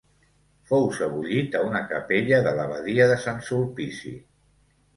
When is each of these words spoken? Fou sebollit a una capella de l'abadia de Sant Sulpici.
Fou 0.71 0.87
sebollit 0.99 1.57
a 1.59 1.61
una 1.67 1.83
capella 1.93 2.41
de 2.49 2.55
l'abadia 2.61 3.09
de 3.15 3.21
Sant 3.27 3.47
Sulpici. 3.53 4.19